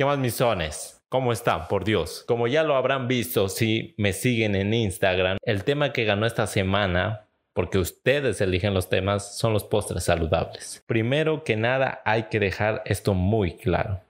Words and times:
¿Qué 0.00 0.06
más 0.06 0.18
misones? 0.18 0.98
¿Cómo 1.10 1.30
están? 1.30 1.68
Por 1.68 1.84
Dios. 1.84 2.24
Como 2.26 2.46
ya 2.46 2.62
lo 2.62 2.74
habrán 2.74 3.06
visto 3.06 3.50
si 3.50 3.94
me 3.98 4.14
siguen 4.14 4.54
en 4.56 4.72
Instagram, 4.72 5.36
el 5.42 5.62
tema 5.62 5.92
que 5.92 6.06
ganó 6.06 6.24
esta 6.24 6.46
semana, 6.46 7.26
porque 7.52 7.76
ustedes 7.76 8.40
eligen 8.40 8.72
los 8.72 8.88
temas, 8.88 9.36
son 9.36 9.52
los 9.52 9.62
postres 9.64 10.04
saludables. 10.04 10.82
Primero 10.86 11.44
que 11.44 11.56
nada 11.56 12.00
hay 12.06 12.30
que 12.30 12.40
dejar 12.40 12.80
esto 12.86 13.12
muy 13.12 13.58
claro. 13.58 14.00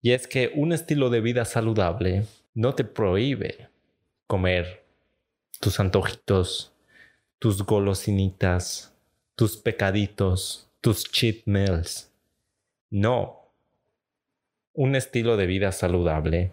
Y 0.00 0.12
es 0.12 0.26
que 0.26 0.52
un 0.54 0.72
estilo 0.72 1.10
de 1.10 1.20
vida 1.20 1.44
saludable 1.44 2.24
no 2.54 2.74
te 2.74 2.84
prohíbe 2.84 3.68
comer 4.26 4.86
tus 5.60 5.80
antojitos, 5.80 6.72
tus 7.38 7.62
golosinitas, 7.62 8.96
tus 9.36 9.58
pecaditos, 9.58 10.66
tus 10.80 11.04
cheat 11.04 11.42
meals. 11.44 12.10
No. 12.88 13.43
Un 14.74 14.94
estilo 14.96 15.36
de 15.36 15.46
vida 15.46 15.72
saludable 15.72 16.52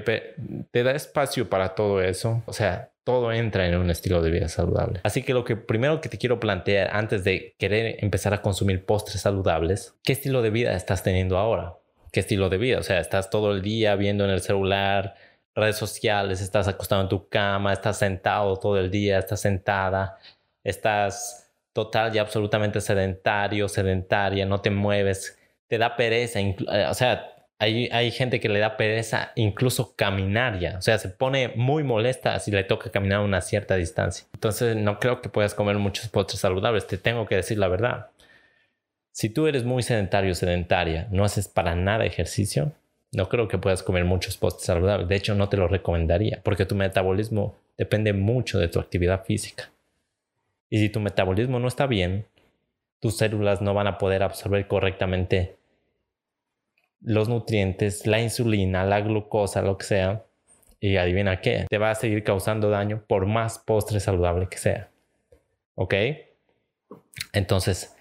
te, 0.00 0.82
da 0.82 0.92
espacio 0.92 1.48
para 1.48 1.74
todo 1.74 2.02
eso. 2.02 2.42
O 2.46 2.52
sea, 2.52 2.90
todo 3.04 3.32
entra 3.32 3.66
en 3.66 3.76
un 3.76 3.90
estilo 3.90 4.22
de 4.22 4.30
vida 4.30 4.48
saludable. 4.48 5.00
Así 5.02 5.22
que 5.22 5.34
lo 5.34 5.44
que 5.44 5.56
primero 5.56 6.00
que 6.00 6.08
te 6.08 6.18
quiero 6.18 6.40
plantear 6.40 6.90
antes 6.92 7.24
de 7.24 7.54
querer 7.58 7.96
empezar 8.02 8.34
a 8.34 8.42
consumir 8.42 8.84
postres 8.84 9.20
saludables, 9.20 9.94
¿qué 10.02 10.12
estilo 10.12 10.42
de 10.42 10.50
vida 10.50 10.74
estás 10.74 11.02
teniendo 11.02 11.38
ahora? 11.38 11.74
¿Qué 12.12 12.20
estilo 12.20 12.48
de 12.48 12.58
vida? 12.58 12.78
O 12.78 12.82
sea, 12.82 13.00
estás 13.00 13.30
todo 13.30 13.52
el 13.52 13.62
día 13.62 13.96
viendo 13.96 14.24
en 14.24 14.30
el 14.30 14.40
celular, 14.40 15.14
redes 15.54 15.76
sociales, 15.76 16.40
estás 16.40 16.68
acostado 16.68 17.02
en 17.02 17.08
tu 17.08 17.28
cama, 17.28 17.72
estás 17.72 17.98
sentado 17.98 18.56
todo 18.56 18.78
el 18.78 18.90
día, 18.90 19.18
estás 19.18 19.40
sentada, 19.40 20.18
estás 20.62 21.52
total 21.72 22.14
y 22.14 22.18
absolutamente 22.18 22.80
sedentario, 22.80 23.68
sedentaria, 23.68 24.46
no 24.46 24.60
te 24.60 24.70
mueves, 24.70 25.36
te 25.66 25.76
da 25.76 25.96
pereza, 25.96 26.38
eh, 26.38 26.86
o 26.88 26.94
sea, 26.94 27.33
hay, 27.58 27.88
hay, 27.92 28.10
gente 28.10 28.40
que 28.40 28.48
le 28.48 28.58
da 28.58 28.76
pereza 28.76 29.32
incluso 29.36 29.94
caminar 29.96 30.58
ya, 30.58 30.76
o 30.78 30.82
sea, 30.82 30.98
se 30.98 31.08
pone 31.08 31.52
muy 31.56 31.84
molesta 31.84 32.38
si 32.40 32.50
le 32.50 32.64
toca 32.64 32.90
caminar 32.90 33.20
una 33.20 33.40
cierta 33.40 33.76
distancia. 33.76 34.26
Entonces 34.34 34.76
no 34.76 34.98
creo 34.98 35.20
que 35.22 35.28
puedas 35.28 35.54
comer 35.54 35.78
muchos 35.78 36.08
postres 36.08 36.40
saludables, 36.40 36.86
te 36.86 36.98
tengo 36.98 37.26
que 37.26 37.36
decir 37.36 37.58
la 37.58 37.68
verdad. 37.68 38.10
Si 39.12 39.30
tú 39.30 39.46
eres 39.46 39.64
muy 39.64 39.84
sedentario, 39.84 40.34
sedentaria, 40.34 41.06
no 41.10 41.24
haces 41.24 41.46
para 41.46 41.76
nada 41.76 42.04
ejercicio, 42.04 42.72
no 43.12 43.28
creo 43.28 43.46
que 43.46 43.58
puedas 43.58 43.84
comer 43.84 44.04
muchos 44.04 44.36
postres 44.36 44.66
saludables. 44.66 45.08
De 45.08 45.14
hecho, 45.14 45.36
no 45.36 45.48
te 45.48 45.56
lo 45.56 45.68
recomendaría 45.68 46.40
porque 46.42 46.66
tu 46.66 46.74
metabolismo 46.74 47.56
depende 47.78 48.12
mucho 48.12 48.58
de 48.58 48.68
tu 48.68 48.80
actividad 48.80 49.24
física. 49.24 49.70
Y 50.68 50.78
si 50.78 50.88
tu 50.88 50.98
metabolismo 50.98 51.60
no 51.60 51.68
está 51.68 51.86
bien, 51.86 52.26
tus 53.00 53.16
células 53.16 53.60
no 53.62 53.74
van 53.74 53.86
a 53.86 53.98
poder 53.98 54.22
absorber 54.24 54.66
correctamente 54.66 55.56
los 57.04 57.28
nutrientes, 57.28 58.06
la 58.06 58.20
insulina, 58.20 58.84
la 58.84 59.00
glucosa, 59.00 59.62
lo 59.62 59.78
que 59.78 59.86
sea. 59.86 60.24
Y 60.80 60.96
adivina 60.96 61.40
qué, 61.40 61.66
te 61.70 61.78
va 61.78 61.90
a 61.90 61.94
seguir 61.94 62.24
causando 62.24 62.68
daño 62.68 63.04
por 63.06 63.26
más 63.26 63.58
postre 63.58 64.00
saludable 64.00 64.48
que 64.48 64.58
sea. 64.58 64.90
¿Ok? 65.76 65.94
Entonces, 67.32 67.94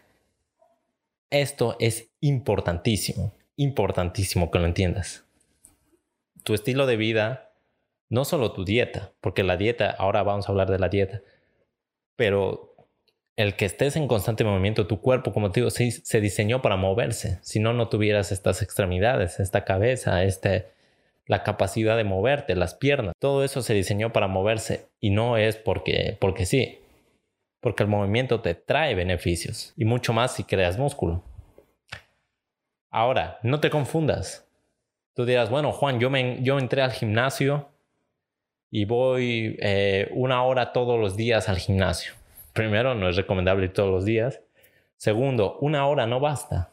esto 1.30 1.78
es 1.80 2.10
importantísimo 2.20 3.32
importantísimo 3.56 4.52
que 4.52 4.60
lo 4.60 4.66
entiendas. 4.66 5.26
Tu 6.44 6.54
estilo 6.54 6.86
de 6.86 6.98
vida, 6.98 7.52
no 8.10 8.26
solo 8.26 8.52
tu 8.52 8.66
dieta, 8.66 9.14
porque 9.22 9.44
la 9.44 9.58
dieta, 9.58 9.92
ahora 9.92 10.24
vamos 10.24 10.48
a 10.48 10.52
hablar 10.52 10.70
de 10.70 10.80
la 10.80 10.90
dieta, 10.90 11.22
pero 12.16 12.73
el 13.36 13.56
que 13.56 13.66
estés 13.66 13.96
en 13.96 14.08
constante 14.08 14.44
movimiento, 14.44 14.88
tu 14.88 15.02
cuerpo, 15.02 15.34
como 15.34 15.52
te 15.52 15.60
digo, 15.60 15.70
se, 15.72 15.92
se 15.92 16.22
diseñó 16.22 16.62
para 16.62 16.76
moverse. 16.76 17.40
Si 17.42 17.60
no, 17.60 17.74
no 17.74 17.90
tuvieras 17.90 18.32
estas 18.32 18.62
extremidades, 18.62 19.40
esta 19.40 19.64
cabeza, 19.64 20.24
este, 20.24 20.68
la 21.26 21.44
capacidad 21.44 21.98
de 21.98 22.04
moverte, 22.04 22.56
las 22.56 22.76
piernas. 22.76 23.14
Todo 23.20 23.44
eso 23.44 23.62
se 23.62 23.74
diseñó 23.74 24.14
para 24.14 24.28
moverse 24.28 24.90
y 25.00 25.10
no 25.10 25.38
es 25.38 25.56
porque, 25.56 26.18
porque 26.20 26.46
sí. 26.46 26.80
Porque 27.60 27.84
el 27.84 27.90
movimiento 27.90 28.42
te 28.42 28.56
trae 28.56 28.94
beneficios 28.94 29.74
y 29.78 29.86
mucho 29.86 30.14
más 30.14 30.34
si 30.36 30.44
creas 30.44 30.78
músculo. 30.78 31.24
Ahora, 32.92 33.40
no 33.42 33.60
te 33.60 33.70
confundas. 33.70 34.48
Tú 35.16 35.26
dirás, 35.26 35.50
bueno, 35.50 35.72
Juan, 35.72 36.00
yo, 36.00 36.10
me, 36.10 36.44
yo 36.44 36.60
entré 36.60 36.82
al 36.82 36.92
gimnasio 36.92 37.70
y 38.70 38.86
voy 38.86 39.58
eh, 39.62 40.10
una 40.12 40.44
hora 40.44 40.74
todos 40.74 41.00
los 41.00 41.16
días 41.16 41.50
al 41.50 41.58
gimnasio. 41.58 42.14
Primero, 42.54 42.96
no 42.96 43.10
es 43.10 43.16
recomendable 43.16 43.70
todos 43.70 43.92
los 43.92 44.06
días. 44.06 44.42
Segundo, 44.98 45.58
una 45.60 45.88
hora 45.88 46.08
no 46.08 46.20
basta. 46.20 46.72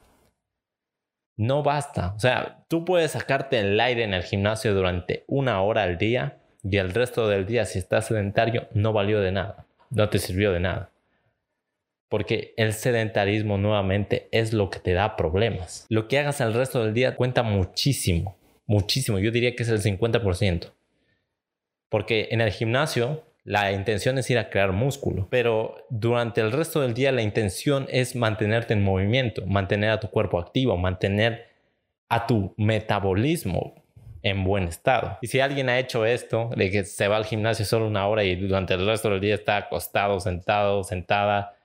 No 1.36 1.62
basta. 1.62 2.12
O 2.14 2.20
sea, 2.20 2.64
tú 2.68 2.84
puedes 2.84 3.12
sacarte 3.12 3.58
el 3.58 3.80
aire 3.80 4.04
en 4.04 4.14
el 4.14 4.22
gimnasio 4.22 4.74
durante 4.74 5.24
una 5.26 5.62
hora 5.62 5.82
al 5.82 5.98
día 5.98 6.38
y 6.62 6.76
el 6.76 6.92
resto 6.92 7.28
del 7.28 7.46
día, 7.46 7.64
si 7.64 7.78
estás 7.78 8.06
sedentario, 8.06 8.68
no 8.74 8.92
valió 8.92 9.20
de 9.20 9.32
nada. 9.32 9.66
No 9.90 10.08
te 10.10 10.18
sirvió 10.18 10.52
de 10.52 10.60
nada 10.60 10.90
porque 12.10 12.54
el 12.56 12.72
sedentarismo 12.72 13.56
nuevamente 13.56 14.28
es 14.32 14.52
lo 14.52 14.68
que 14.68 14.80
te 14.80 14.92
da 14.92 15.16
problemas. 15.16 15.86
Lo 15.88 16.08
que 16.08 16.18
hagas 16.18 16.40
el 16.40 16.52
resto 16.52 16.84
del 16.84 16.92
día 16.92 17.14
cuenta 17.14 17.44
muchísimo, 17.44 18.36
muchísimo. 18.66 19.20
Yo 19.20 19.30
diría 19.30 19.54
que 19.54 19.62
es 19.62 19.68
el 19.68 19.80
50%. 19.80 20.72
Porque 21.88 22.28
en 22.32 22.40
el 22.40 22.50
gimnasio 22.50 23.24
la 23.44 23.72
intención 23.72 24.18
es 24.18 24.28
ir 24.30 24.38
a 24.38 24.50
crear 24.50 24.72
músculo, 24.72 25.28
pero 25.30 25.86
durante 25.88 26.40
el 26.40 26.52
resto 26.52 26.80
del 26.80 26.94
día 26.94 27.10
la 27.12 27.22
intención 27.22 27.86
es 27.90 28.14
mantenerte 28.14 28.74
en 28.74 28.82
movimiento, 28.82 29.46
mantener 29.46 29.90
a 29.90 30.00
tu 30.00 30.10
cuerpo 30.10 30.38
activo, 30.38 30.76
mantener 30.76 31.48
a 32.08 32.26
tu 32.26 32.54
metabolismo 32.56 33.82
en 34.22 34.44
buen 34.44 34.64
estado. 34.64 35.18
Y 35.22 35.28
si 35.28 35.40
alguien 35.40 35.68
ha 35.70 35.78
hecho 35.78 36.04
esto, 36.04 36.50
de 36.54 36.70
que 36.70 36.84
se 36.84 37.08
va 37.08 37.16
al 37.16 37.24
gimnasio 37.24 37.64
solo 37.64 37.86
una 37.86 38.06
hora 38.06 38.24
y 38.24 38.36
durante 38.36 38.74
el 38.74 38.84
resto 38.84 39.08
del 39.08 39.20
día 39.20 39.34
está 39.34 39.56
acostado, 39.56 40.20
sentado, 40.20 40.84
sentada, 40.84 41.56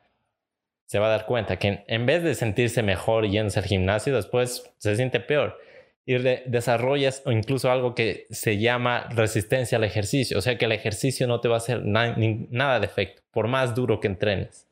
se 0.85 0.99
va 0.99 1.07
a 1.07 1.09
dar 1.09 1.25
cuenta 1.25 1.57
que 1.57 1.83
en 1.87 2.05
vez 2.05 2.23
de 2.23 2.35
sentirse 2.35 2.83
mejor 2.83 3.27
yéndose 3.27 3.59
al 3.59 3.65
gimnasio, 3.65 4.15
después 4.15 4.71
se 4.77 4.95
siente 4.95 5.19
peor 5.19 5.57
y 6.05 6.13
desarrollas 6.45 7.23
o 7.25 7.31
incluso 7.31 7.71
algo 7.71 7.95
que 7.95 8.25
se 8.29 8.57
llama 8.57 9.07
resistencia 9.09 9.77
al 9.77 9.83
ejercicio. 9.83 10.37
O 10.37 10.41
sea 10.41 10.57
que 10.57 10.65
el 10.65 10.71
ejercicio 10.71 11.27
no 11.27 11.41
te 11.41 11.47
va 11.47 11.55
a 11.55 11.57
hacer 11.57 11.83
nada 11.83 12.79
de 12.79 12.85
efecto, 12.85 13.21
por 13.31 13.47
más 13.47 13.75
duro 13.75 13.99
que 13.99 14.07
entrenes. 14.07 14.67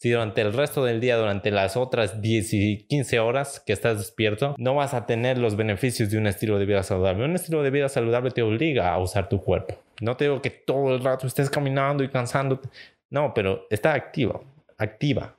Si 0.00 0.10
durante 0.10 0.42
el 0.42 0.52
resto 0.52 0.84
del 0.84 1.00
día, 1.00 1.16
durante 1.16 1.50
las 1.50 1.76
otras 1.76 2.22
10 2.22 2.54
y 2.54 2.76
15 2.84 3.18
horas 3.18 3.60
que 3.66 3.72
estás 3.72 3.98
despierto, 3.98 4.54
no 4.56 4.76
vas 4.76 4.94
a 4.94 5.06
tener 5.06 5.38
los 5.38 5.56
beneficios 5.56 6.10
de 6.10 6.18
un 6.18 6.28
estilo 6.28 6.58
de 6.58 6.66
vida 6.66 6.84
saludable. 6.84 7.24
Un 7.24 7.34
estilo 7.34 7.64
de 7.64 7.70
vida 7.70 7.88
saludable 7.88 8.30
te 8.30 8.42
obliga 8.42 8.92
a 8.92 8.98
usar 8.98 9.28
tu 9.28 9.42
cuerpo. 9.42 9.82
No 10.00 10.16
te 10.16 10.26
digo 10.26 10.40
que 10.40 10.50
todo 10.50 10.94
el 10.94 11.02
rato 11.02 11.26
estés 11.26 11.50
caminando 11.50 12.04
y 12.04 12.08
cansándote. 12.08 12.68
No, 13.10 13.34
pero 13.34 13.66
está 13.70 13.94
activo 13.94 14.44
activa. 14.78 15.34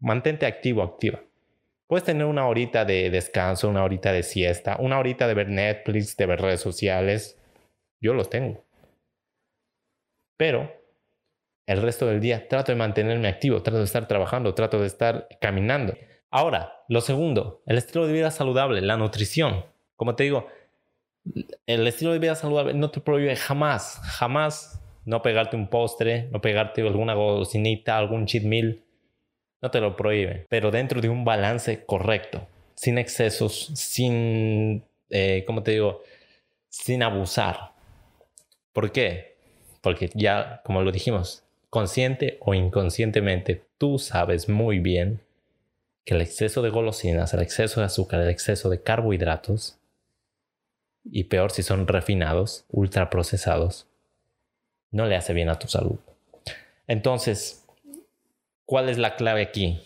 Mantente 0.00 0.44
activo, 0.44 0.82
activa. 0.82 1.20
Puedes 1.86 2.04
tener 2.04 2.26
una 2.26 2.46
horita 2.46 2.84
de 2.84 3.10
descanso, 3.10 3.68
una 3.68 3.84
horita 3.84 4.12
de 4.12 4.22
siesta, 4.22 4.76
una 4.78 4.98
horita 4.98 5.28
de 5.28 5.34
ver 5.34 5.48
Netflix, 5.48 6.16
de 6.16 6.26
ver 6.26 6.40
redes 6.40 6.60
sociales. 6.60 7.38
Yo 8.00 8.14
los 8.14 8.30
tengo. 8.30 8.64
Pero 10.36 10.72
el 11.66 11.82
resto 11.82 12.06
del 12.06 12.20
día 12.20 12.48
trato 12.48 12.72
de 12.72 12.76
mantenerme 12.76 13.28
activo, 13.28 13.62
trato 13.62 13.78
de 13.78 13.84
estar 13.84 14.08
trabajando, 14.08 14.54
trato 14.54 14.80
de 14.80 14.86
estar 14.86 15.28
caminando. 15.40 15.94
Ahora, 16.30 16.72
lo 16.88 17.00
segundo, 17.00 17.62
el 17.66 17.78
estilo 17.78 18.06
de 18.06 18.12
vida 18.12 18.30
saludable, 18.30 18.80
la 18.80 18.96
nutrición. 18.96 19.64
Como 19.96 20.16
te 20.16 20.24
digo, 20.24 20.48
el 21.66 21.86
estilo 21.86 22.12
de 22.12 22.18
vida 22.18 22.34
saludable 22.34 22.74
no 22.74 22.90
te 22.90 23.00
prohíbe 23.00 23.36
jamás, 23.36 24.00
jamás 24.04 24.82
no 25.04 25.22
pegarte 25.22 25.56
un 25.56 25.68
postre, 25.68 26.28
no 26.32 26.40
pegarte 26.40 26.82
alguna 26.82 27.14
gocinita, 27.14 27.96
algún 27.96 28.26
cheat 28.26 28.44
meal, 28.44 28.82
no 29.64 29.70
te 29.70 29.80
lo 29.80 29.96
prohíbe, 29.96 30.44
pero 30.50 30.70
dentro 30.70 31.00
de 31.00 31.08
un 31.08 31.24
balance 31.24 31.86
correcto, 31.86 32.46
sin 32.74 32.98
excesos, 32.98 33.72
sin, 33.74 34.84
eh, 35.08 35.42
¿cómo 35.46 35.62
te 35.62 35.70
digo? 35.70 36.02
Sin 36.68 37.02
abusar. 37.02 37.72
¿Por 38.74 38.92
qué? 38.92 39.38
Porque 39.80 40.10
ya, 40.12 40.60
como 40.66 40.82
lo 40.82 40.92
dijimos, 40.92 41.44
consciente 41.70 42.36
o 42.40 42.52
inconscientemente, 42.52 43.64
tú 43.78 43.98
sabes 43.98 44.50
muy 44.50 44.80
bien 44.80 45.22
que 46.04 46.12
el 46.12 46.20
exceso 46.20 46.60
de 46.60 46.68
golosinas, 46.68 47.32
el 47.32 47.40
exceso 47.40 47.80
de 47.80 47.86
azúcar, 47.86 48.20
el 48.20 48.28
exceso 48.28 48.68
de 48.68 48.82
carbohidratos, 48.82 49.78
y 51.04 51.24
peor 51.24 51.50
si 51.50 51.62
son 51.62 51.88
refinados, 51.88 52.66
ultraprocesados, 52.68 53.86
no 54.90 55.06
le 55.06 55.16
hace 55.16 55.32
bien 55.32 55.48
a 55.48 55.58
tu 55.58 55.68
salud. 55.68 56.00
Entonces, 56.86 57.63
¿cuál 58.66 58.88
es 58.88 58.98
la 58.98 59.16
clave 59.16 59.42
aquí? 59.42 59.80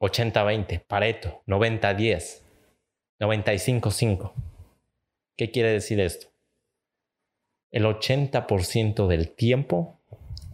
80-20, 0.00 0.82
Pareto, 0.86 1.42
90-10, 1.46 2.42
95-5. 3.20 4.32
¿Qué 5.36 5.50
quiere 5.50 5.72
decir 5.72 6.00
esto? 6.00 6.28
El 7.70 7.84
80% 7.84 9.06
del 9.06 9.30
tiempo 9.30 10.00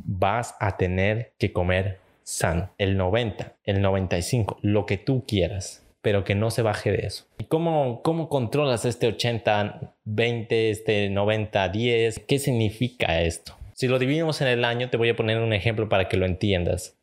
vas 0.05 0.55
a 0.61 0.77
tener 0.77 1.33
que 1.39 1.53
comer 1.53 2.01
sano. 2.23 2.71
El 2.79 2.97
90, 2.97 3.57
el 3.65 3.81
95, 3.81 4.59
lo 4.63 4.85
que 4.87 4.99
tú 4.99 5.25
quieras 5.27 5.87
pero 6.07 6.23
que 6.23 6.37
no 6.37 6.53
se 6.53 6.63
baje 6.63 6.93
de 6.93 7.05
eso. 7.05 7.25
¿Y 7.37 7.47
cómo, 7.47 8.01
cómo 8.05 8.29
controlas 8.29 8.85
este 8.85 9.09
80, 9.09 9.97
20, 10.05 10.71
este 10.71 11.11
90, 11.11 11.69
10? 11.69 12.21
¿Qué 12.29 12.39
significa 12.39 13.23
esto? 13.23 13.57
Si 13.73 13.89
lo 13.89 13.99
dividimos 13.99 14.41
en 14.41 14.47
el 14.47 14.65
año, 14.65 14.89
te 14.89 14.99
voy 14.99 15.09
a 15.09 15.17
poner 15.17 15.39
un 15.39 15.53
ejemplo 15.53 15.89
para 15.89 16.07
que 16.09 16.17
lo 16.17 16.25
entiendas. 16.25 16.97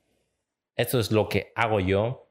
Esto 0.75 0.99
es 0.99 1.11
lo 1.11 1.29
que 1.29 1.51
hago 1.55 1.79
yo, 1.79 2.29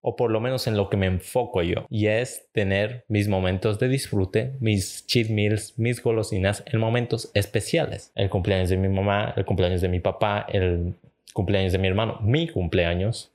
o 0.00 0.16
por 0.16 0.30
lo 0.30 0.40
menos 0.40 0.66
en 0.66 0.76
lo 0.76 0.88
que 0.88 0.96
me 0.96 1.06
enfoco 1.06 1.62
yo, 1.62 1.86
y 1.90 2.06
es 2.06 2.48
tener 2.52 3.04
mis 3.08 3.28
momentos 3.28 3.78
de 3.78 3.88
disfrute, 3.88 4.56
mis 4.60 5.06
cheat 5.06 5.28
meals, 5.28 5.78
mis 5.78 6.02
golosinas 6.02 6.62
en 6.66 6.80
momentos 6.80 7.30
especiales. 7.34 8.12
El 8.14 8.30
cumpleaños 8.30 8.70
de 8.70 8.76
mi 8.76 8.88
mamá, 8.88 9.34
el 9.36 9.44
cumpleaños 9.44 9.80
de 9.80 9.88
mi 9.88 10.00
papá, 10.00 10.46
el 10.48 10.94
cumpleaños 11.32 11.72
de 11.72 11.78
mi 11.78 11.88
hermano, 11.88 12.18
mi 12.20 12.48
cumpleaños, 12.48 13.32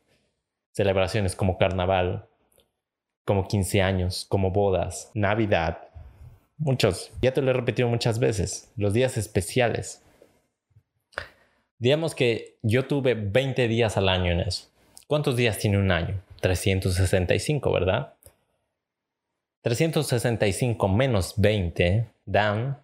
celebraciones 0.72 1.36
como 1.36 1.58
carnaval, 1.58 2.26
como 3.26 3.48
15 3.48 3.82
años, 3.82 4.26
como 4.28 4.52
bodas, 4.52 5.12
Navidad, 5.14 5.90
muchos. 6.58 7.12
Ya 7.22 7.34
te 7.34 7.42
lo 7.42 7.52
he 7.52 7.54
repetido 7.54 7.88
muchas 7.88 8.20
veces, 8.20 8.72
los 8.76 8.94
días 8.94 9.18
especiales. 9.18 10.02
Digamos 11.84 12.16
que 12.16 12.56
yo 12.62 12.86
tuve 12.86 13.14
20 13.14 13.68
días 13.68 13.98
al 13.98 14.08
año 14.08 14.32
en 14.32 14.40
eso. 14.40 14.70
¿Cuántos 15.06 15.36
días 15.36 15.58
tiene 15.58 15.78
un 15.78 15.92
año? 15.92 16.22
365, 16.40 17.74
¿verdad? 17.74 18.14
365 19.64 20.88
menos 20.88 21.34
20 21.36 22.08
dan 22.26 22.78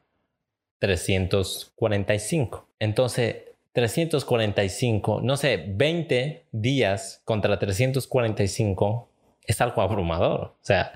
345. 0.79 2.67
Entonces, 2.79 3.37
345, 3.71 5.21
no 5.23 5.37
sé, 5.37 5.63
20 5.65 6.43
días 6.51 7.21
contra 7.23 7.57
345 7.57 9.07
es 9.45 9.61
algo 9.61 9.81
abrumador. 9.81 10.41
O 10.41 10.57
sea, 10.59 10.91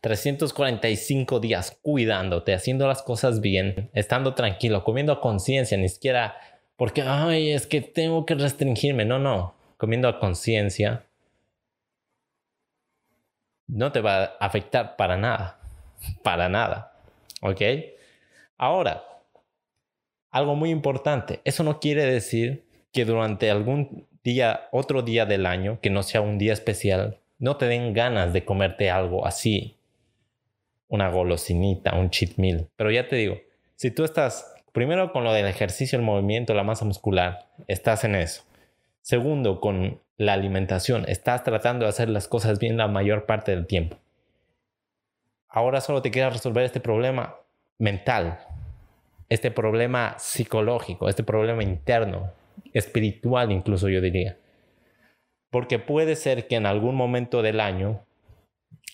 345 0.00 1.38
días 1.38 1.78
cuidándote, 1.80 2.52
haciendo 2.52 2.88
las 2.88 3.02
cosas 3.02 3.40
bien, 3.40 3.90
estando 3.94 4.34
tranquilo, 4.34 4.82
comiendo 4.82 5.20
conciencia, 5.20 5.78
ni 5.78 5.88
siquiera 5.88 6.34
porque, 6.76 7.02
ay, 7.02 7.50
es 7.50 7.66
que 7.66 7.80
tengo 7.80 8.26
que 8.26 8.34
restringirme. 8.34 9.04
No, 9.04 9.18
no, 9.18 9.54
comiendo 9.76 10.08
a 10.08 10.18
conciencia 10.18 11.06
no 13.66 13.92
te 13.92 14.00
va 14.00 14.24
a 14.24 14.24
afectar 14.40 14.96
para 14.96 15.16
nada, 15.16 15.58
para 16.22 16.48
nada. 16.48 16.92
¿Ok? 17.40 17.60
Ahora, 18.56 19.04
algo 20.30 20.54
muy 20.54 20.70
importante, 20.70 21.40
eso 21.44 21.62
no 21.62 21.80
quiere 21.80 22.04
decir 22.04 22.64
que 22.92 23.04
durante 23.04 23.50
algún 23.50 24.06
día, 24.22 24.68
otro 24.72 25.02
día 25.02 25.26
del 25.26 25.46
año, 25.46 25.78
que 25.80 25.90
no 25.90 26.02
sea 26.02 26.20
un 26.20 26.38
día 26.38 26.52
especial, 26.52 27.18
no 27.38 27.56
te 27.56 27.66
den 27.66 27.92
ganas 27.92 28.32
de 28.32 28.44
comerte 28.44 28.90
algo 28.90 29.26
así, 29.26 29.76
una 30.88 31.10
golosinita, 31.10 31.94
un 31.94 32.10
cheat 32.10 32.36
meal. 32.36 32.68
Pero 32.76 32.90
ya 32.90 33.08
te 33.08 33.16
digo, 33.16 33.38
si 33.74 33.90
tú 33.90 34.04
estás 34.04 34.53
primero 34.74 35.12
con 35.12 35.22
lo 35.22 35.32
del 35.32 35.46
ejercicio, 35.46 35.96
el 35.96 36.04
movimiento, 36.04 36.52
la 36.52 36.64
masa 36.64 36.84
muscular, 36.84 37.46
estás 37.68 38.02
en 38.02 38.16
eso. 38.16 38.42
Segundo, 39.02 39.60
con 39.60 40.00
la 40.16 40.32
alimentación, 40.32 41.04
estás 41.08 41.44
tratando 41.44 41.84
de 41.84 41.90
hacer 41.90 42.08
las 42.08 42.26
cosas 42.26 42.58
bien 42.58 42.76
la 42.76 42.88
mayor 42.88 43.24
parte 43.24 43.52
del 43.52 43.68
tiempo. 43.68 43.96
Ahora 45.48 45.80
solo 45.80 46.02
te 46.02 46.10
quieres 46.10 46.32
resolver 46.32 46.64
este 46.64 46.80
problema 46.80 47.36
mental, 47.78 48.40
este 49.28 49.52
problema 49.52 50.16
psicológico, 50.18 51.08
este 51.08 51.22
problema 51.22 51.62
interno, 51.62 52.32
espiritual 52.72 53.52
incluso 53.52 53.88
yo 53.88 54.00
diría. 54.00 54.36
Porque 55.50 55.78
puede 55.78 56.16
ser 56.16 56.48
que 56.48 56.56
en 56.56 56.66
algún 56.66 56.96
momento 56.96 57.42
del 57.42 57.60
año, 57.60 58.04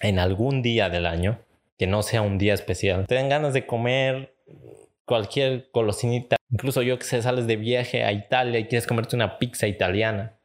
en 0.02 0.18
algún 0.18 0.60
día 0.60 0.90
del 0.90 1.06
año, 1.06 1.38
que 1.78 1.86
no 1.86 2.02
sea 2.02 2.20
un 2.20 2.36
día 2.36 2.52
especial, 2.52 3.06
te 3.06 3.14
den 3.14 3.30
ganas 3.30 3.54
de 3.54 3.64
comer 3.64 4.34
cualquier 5.10 5.72
colosinita. 5.72 6.36
Incluso 6.52 6.82
yo 6.82 6.96
que 6.96 7.04
sé, 7.04 7.20
sales 7.20 7.48
de 7.48 7.56
viaje 7.56 8.04
a 8.04 8.12
Italia 8.12 8.60
y 8.60 8.66
quieres 8.66 8.86
comerte 8.86 9.16
una 9.16 9.40
pizza 9.40 9.66
italiana, 9.66 10.36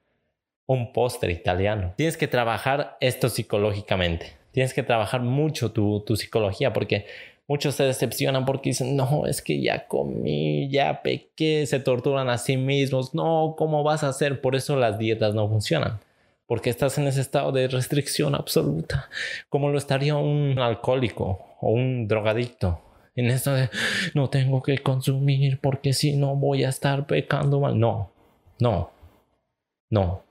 un 0.66 0.92
postre 0.92 1.32
italiano. 1.32 1.94
Tienes 1.98 2.18
que 2.18 2.28
trabajar 2.28 2.98
esto 3.00 3.30
psicológicamente. 3.30 4.34
Tienes 4.54 4.74
que 4.74 4.82
trabajar 4.82 5.22
mucho 5.22 5.72
tu, 5.72 6.00
tu 6.00 6.16
psicología 6.16 6.74
porque 6.74 7.06
muchos 7.48 7.76
se 7.76 7.84
decepcionan 7.84 8.44
porque 8.44 8.72
dicen, 8.72 8.96
no, 8.96 9.28
es 9.28 9.44
que 9.44 9.62
ya 9.62 9.88
comí, 9.88 10.68
ya 10.72 11.04
pequé, 11.04 11.68
se 11.68 11.80
torturan 11.80 12.28
a 12.30 12.40
sí 12.40 12.58
mismos. 12.58 13.14
No, 13.14 13.54
¿cómo 13.56 13.84
vas 13.84 14.04
a 14.04 14.10
hacer? 14.10 14.42
Por 14.42 14.56
eso 14.56 14.78
las 14.78 14.98
dietas 14.98 15.36
no 15.36 15.48
funcionan 15.48 16.00
porque 16.48 16.72
estás 16.72 16.98
en 16.98 17.08
ese 17.08 17.22
estado 17.22 17.52
de 17.52 17.68
restricción 17.68 18.36
absoluta, 18.36 19.10
como 19.50 19.70
lo 19.70 19.78
estaría 19.78 20.16
un 20.16 20.58
alcohólico 20.60 21.58
o 21.60 21.70
un 21.70 22.08
drogadicto. 22.08 22.85
En 23.16 23.28
esto 23.28 23.54
de 23.54 23.70
no 24.14 24.30
tengo 24.30 24.62
que 24.62 24.78
consumir 24.80 25.60
porque 25.62 25.94
si 25.94 26.16
no 26.16 26.36
voy 26.36 26.64
a 26.64 26.70
estar 26.70 27.08
pecando 27.08 27.60
mal. 27.60 27.80
No, 27.80 28.12
no, 28.60 28.92
no. 29.90 30.24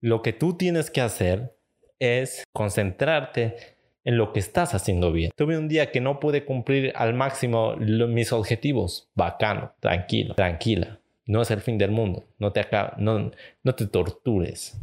Lo 0.00 0.22
que 0.22 0.32
tú 0.32 0.54
tienes 0.54 0.90
que 0.90 1.00
hacer 1.00 1.56
es 1.98 2.44
concentrarte 2.52 3.56
en 4.04 4.18
lo 4.18 4.32
que 4.32 4.40
estás 4.40 4.74
haciendo 4.74 5.12
bien. 5.12 5.30
Tuve 5.34 5.56
un 5.56 5.68
día 5.68 5.90
que 5.90 6.00
no 6.00 6.20
pude 6.20 6.44
cumplir 6.44 6.92
al 6.96 7.14
máximo 7.14 7.76
mis 7.76 8.32
objetivos. 8.32 9.08
Bacano, 9.14 9.72
tranquilo, 9.80 10.34
tranquila 10.34 10.98
no 11.26 11.42
es 11.42 11.50
el 11.50 11.60
fin 11.60 11.78
del 11.78 11.90
mundo. 11.90 12.24
No 12.38 12.52
te, 12.52 12.66
no, 12.98 13.30
no 13.62 13.74
te 13.74 13.86
tortures. 13.86 14.76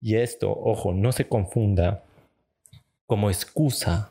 Y 0.00 0.16
esto, 0.16 0.50
ojo, 0.50 0.92
no 0.92 1.12
se 1.12 1.28
confunda 1.28 2.02
como 3.06 3.28
excusa 3.30 4.10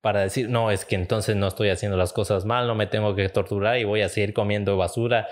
para 0.00 0.20
decir, 0.20 0.48
no, 0.48 0.70
es 0.70 0.84
que 0.84 0.94
entonces 0.94 1.36
no 1.36 1.48
estoy 1.48 1.70
haciendo 1.70 1.96
las 1.96 2.12
cosas 2.12 2.44
mal, 2.44 2.66
no 2.66 2.74
me 2.74 2.86
tengo 2.86 3.14
que 3.14 3.28
torturar 3.28 3.78
y 3.78 3.84
voy 3.84 4.02
a 4.02 4.08
seguir 4.08 4.32
comiendo 4.32 4.76
basura 4.76 5.28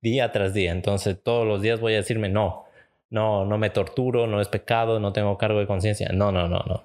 día 0.00 0.32
tras 0.32 0.54
día. 0.54 0.72
Entonces 0.72 1.22
todos 1.22 1.46
los 1.46 1.60
días 1.62 1.80
voy 1.80 1.94
a 1.94 1.96
decirme, 1.96 2.28
no, 2.28 2.64
no, 3.10 3.44
no 3.44 3.58
me 3.58 3.70
torturo, 3.70 4.26
no 4.26 4.40
es 4.40 4.48
pecado, 4.48 5.00
no 5.00 5.12
tengo 5.12 5.36
cargo 5.38 5.60
de 5.60 5.66
conciencia. 5.66 6.10
No, 6.12 6.32
no, 6.32 6.48
no, 6.48 6.64
no. 6.66 6.84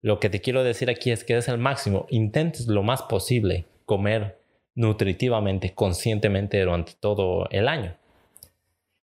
Lo 0.00 0.20
que 0.20 0.30
te 0.30 0.40
quiero 0.40 0.64
decir 0.64 0.90
aquí 0.90 1.10
es 1.10 1.24
que 1.24 1.36
es 1.36 1.48
el 1.48 1.58
máximo. 1.58 2.06
Intentes 2.08 2.68
lo 2.68 2.82
más 2.82 3.02
posible 3.02 3.66
comer 3.84 4.38
nutritivamente, 4.74 5.74
conscientemente 5.74 6.60
durante 6.60 6.92
todo 7.00 7.48
el 7.50 7.68
año. 7.68 7.96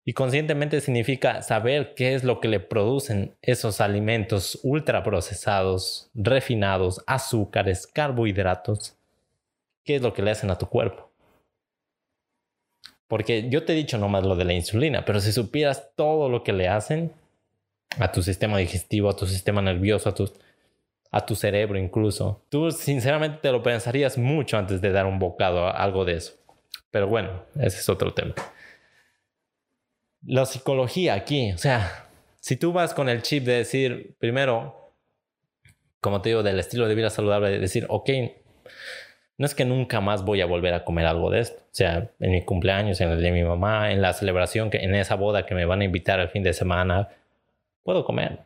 Y 0.06 0.14
conscientemente 0.14 0.82
significa 0.82 1.42
saber 1.42 1.94
qué 1.96 2.14
es 2.14 2.24
lo 2.24 2.42
que 2.42 2.50
le 2.50 2.60
producen 2.60 3.36
esos 3.42 3.80
alimentos 3.80 4.60
ultraprocesados, 4.64 6.10
refinados, 6.14 7.02
azúcares, 7.08 7.88
carbohidratos, 7.88 8.98
qué 9.86 9.96
es 9.96 10.02
lo 10.02 10.14
que 10.14 10.22
le 10.22 10.32
hacen 10.32 10.52
a 10.52 10.58
tu 10.58 10.68
cuerpo. 10.68 11.10
Porque 13.08 13.50
yo 13.50 13.64
te 13.64 13.74
he 13.74 13.76
dicho 13.76 13.98
nomás 13.98 14.26
lo 14.26 14.36
de 14.36 14.46
la 14.46 14.54
insulina, 14.54 15.06
pero 15.06 15.22
si 15.22 15.32
supieras 15.32 15.92
todo 15.96 16.28
lo 16.30 16.44
que 16.44 16.52
le 16.52 16.68
hacen 16.68 17.14
a 18.00 18.12
tu 18.12 18.24
sistema 18.24 18.58
digestivo, 18.58 19.10
a 19.10 19.16
tu 19.16 19.26
sistema 19.26 19.62
nervioso, 19.62 20.10
a 20.10 20.16
tus 20.16 20.34
a 21.14 21.24
tu 21.24 21.36
cerebro 21.36 21.78
incluso. 21.78 22.42
Tú 22.50 22.72
sinceramente 22.72 23.38
te 23.40 23.52
lo 23.52 23.62
pensarías 23.62 24.18
mucho 24.18 24.58
antes 24.58 24.82
de 24.82 24.92
dar 24.92 25.06
un 25.06 25.20
bocado 25.20 25.68
a 25.68 25.72
algo 25.72 26.06
de 26.06 26.16
eso. 26.16 26.34
Pero 26.90 27.08
bueno, 27.08 27.44
ese 27.56 27.80
es 27.80 27.88
otro 27.88 28.14
tema. 28.16 28.34
La 30.26 30.46
psicología 30.46 31.14
aquí, 31.16 31.52
o 31.52 31.58
sea, 31.58 32.08
si 32.40 32.56
tú 32.56 32.72
vas 32.72 32.94
con 32.94 33.10
el 33.10 33.22
chip 33.22 33.44
de 33.44 33.54
decir, 33.54 34.16
primero, 34.20 34.92
como 36.00 36.22
te 36.22 36.30
digo, 36.30 36.44
del 36.44 36.60
estilo 36.60 36.88
de 36.88 36.96
vida 36.96 37.10
saludable, 37.10 37.50
de 37.50 37.60
decir, 37.60 37.86
ok, 37.90 38.10
no 39.38 39.46
es 39.46 39.56
que 39.56 39.66
nunca 39.66 40.00
más 40.00 40.24
voy 40.24 40.42
a 40.42 40.46
volver 40.46 40.74
a 40.74 40.86
comer 40.86 41.06
algo 41.06 41.30
de 41.30 41.40
esto. 41.40 41.62
O 41.62 41.76
sea, 41.76 42.12
en 42.20 42.32
mi 42.32 42.44
cumpleaños, 42.44 43.02
en 43.02 43.10
el 43.10 43.22
de 43.22 43.32
mi 43.32 43.44
mamá, 43.44 43.92
en 43.92 44.02
la 44.02 44.14
celebración, 44.14 44.70
que, 44.70 44.78
en 44.78 44.96
esa 44.96 45.16
boda 45.16 45.46
que 45.46 45.56
me 45.56 45.66
van 45.66 45.82
a 45.82 45.86
invitar 45.86 46.20
al 46.20 46.30
fin 46.30 46.44
de 46.44 46.54
semana, 46.54 47.10
puedo 47.84 48.06
comer 48.06 48.40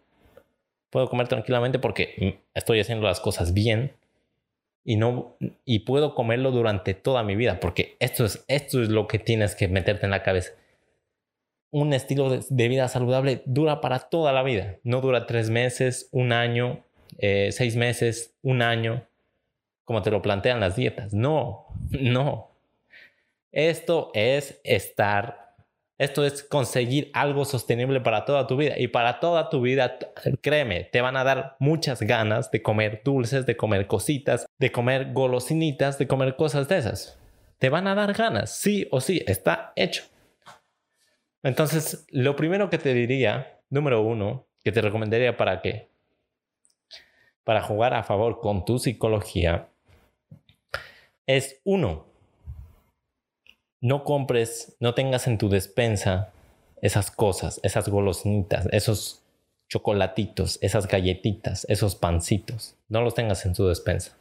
puedo 0.90 1.10
comer 1.10 1.28
tranquilamente 1.28 1.80
porque 1.80 2.40
estoy 2.54 2.80
haciendo 2.80 3.06
las 3.06 3.20
cosas 3.20 3.54
bien 3.54 3.94
y 4.84 4.96
no 4.96 5.36
y 5.66 5.80
puedo 5.80 6.16
comerlo 6.16 6.52
durante 6.52 6.94
toda 6.94 7.24
mi 7.24 7.36
vida 7.36 7.60
porque 7.60 7.98
esto 8.00 8.26
es 8.26 8.44
esto 8.48 8.82
es 8.82 8.90
lo 8.90 9.08
que 9.08 9.20
tienes 9.20 9.56
que 9.56 9.68
meterte 9.68 10.06
en 10.06 10.12
la 10.12 10.24
cabeza 10.24 10.54
un 11.72 11.94
estilo 11.94 12.30
de, 12.30 12.68
vida 12.68 12.88
saludable 12.88 13.42
dura 13.46 13.82
para 13.82 14.00
toda 14.00 14.32
la 14.32 14.44
vida 14.44 14.78
no 14.84 15.02
dura 15.02 15.26
tres 15.26 15.50
meses 15.50 16.10
un 16.12 16.32
año 16.32 16.84
eh, 17.18 17.50
seis 17.52 17.76
meses 17.76 18.36
un 18.42 18.62
año 18.62 19.06
como 19.84 20.02
te 20.02 20.12
lo 20.12 20.22
plantean 20.22 20.60
las 20.60 20.76
dietas 20.76 21.14
no 21.14 21.68
no 21.90 22.52
esto 23.52 24.12
es 24.14 24.60
estar 24.64 25.48
esto 25.98 26.24
es 26.24 26.44
conseguir 26.44 27.10
algo 27.14 27.44
sostenible 27.44 28.02
para 28.02 28.24
toda 28.24 28.46
tu 28.46 28.56
vida. 28.56 28.76
Y 28.78 28.88
para 28.88 29.20
toda 29.20 29.50
tu 29.50 29.62
vida, 29.62 29.98
créeme, 30.42 30.84
te 30.84 31.02
van 31.02 31.18
a 31.18 31.24
dar 31.24 31.56
muchas 31.60 32.02
ganas 32.02 32.52
de 32.52 32.62
comer 32.62 33.02
dulces, 33.04 33.48
de 33.48 33.58
comer 33.58 33.88
cositas, 33.88 34.46
de 34.60 34.72
comer 34.72 35.12
golosinitas, 35.14 35.98
de 35.98 36.08
comer 36.08 36.36
cosas 36.36 36.68
de 36.68 36.78
esas. 36.78 37.18
Te 37.58 37.70
van 37.70 37.88
a 37.88 37.96
dar 37.96 38.14
ganas, 38.14 38.56
sí 38.56 38.88
o 38.92 39.02
sí, 39.02 39.24
está 39.26 39.74
hecho. 39.76 40.04
Entonces, 41.44 42.06
lo 42.10 42.36
primero 42.36 42.70
que 42.70 42.77
te 42.77 42.94
diría, 42.94 43.62
número 43.70 44.01
uno, 44.01 44.48
que 44.63 44.72
te 44.72 44.82
recomendaría 44.82 45.38
para 45.38 45.62
qué? 45.62 45.89
Para 47.44 47.62
jugar 47.62 47.94
a 47.94 48.03
favor 48.03 48.39
con 48.39 48.65
tu 48.65 48.79
psicología 48.79 49.70
es 51.25 51.62
uno, 51.63 52.06
no 53.82 54.03
compres, 54.03 54.75
no 54.79 54.94
tengas 54.94 55.27
en 55.27 55.38
tu 55.38 55.50
despensa 55.50 56.32
esas 56.82 57.12
cosas, 57.12 57.60
esas 57.63 57.89
golosinitas, 57.89 58.67
esos 58.72 59.24
chocolatitos, 59.70 60.58
esas 60.62 60.88
galletitas, 60.88 61.65
esos 61.70 61.96
pancitos. 61.96 62.75
No 62.88 63.01
los 63.01 63.13
tengas 63.13 63.46
en 63.46 63.53
tu 63.53 63.67
despensa. 63.67 64.17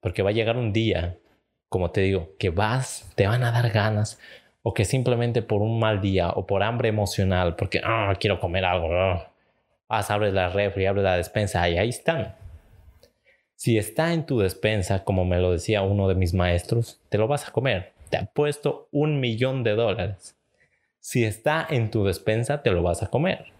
Porque 0.00 0.22
va 0.22 0.30
a 0.30 0.34
llegar 0.34 0.56
un 0.56 0.72
día, 0.72 1.18
como 1.68 1.90
te 1.90 2.02
digo, 2.02 2.34
que 2.38 2.50
vas, 2.50 3.10
te 3.14 3.26
van 3.26 3.44
a 3.44 3.52
dar 3.52 3.70
ganas 3.70 4.18
o 4.66 4.72
que 4.72 4.86
simplemente 4.86 5.42
por 5.42 5.60
un 5.60 5.78
mal 5.78 6.00
día 6.00 6.30
o 6.30 6.46
por 6.46 6.62
hambre 6.62 6.88
emocional, 6.88 7.54
porque 7.54 7.82
ah, 7.84 8.14
quiero 8.18 8.40
comer 8.40 8.64
algo, 8.64 8.88
ah, 8.90 9.30
vas, 9.88 10.10
abres 10.10 10.32
la 10.32 10.48
refri, 10.48 10.86
abres 10.86 11.04
la 11.04 11.18
despensa 11.18 11.68
y 11.68 11.76
ahí 11.76 11.90
están. 11.90 12.34
Si 13.56 13.76
está 13.76 14.14
en 14.14 14.24
tu 14.24 14.40
despensa, 14.40 15.04
como 15.04 15.26
me 15.26 15.38
lo 15.38 15.52
decía 15.52 15.82
uno 15.82 16.08
de 16.08 16.14
mis 16.14 16.32
maestros, 16.32 16.98
te 17.10 17.18
lo 17.18 17.28
vas 17.28 17.46
a 17.46 17.52
comer. 17.52 17.92
Te 18.08 18.16
ha 18.16 18.24
puesto 18.24 18.88
un 18.90 19.20
millón 19.20 19.64
de 19.64 19.74
dólares. 19.74 20.34
Si 20.98 21.24
está 21.24 21.66
en 21.68 21.90
tu 21.90 22.04
despensa, 22.04 22.62
te 22.62 22.70
lo 22.70 22.82
vas 22.82 23.02
a 23.02 23.10
comer. 23.10 23.52